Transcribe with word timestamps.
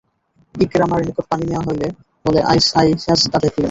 ইকরামার 0.55 1.01
নিকট 1.07 1.25
পানি 1.31 1.45
নেয়া 1.45 1.63
হলে 1.67 1.87
আইয়াস 2.45 3.21
তা 3.31 3.37
দেখলেন। 3.37 3.59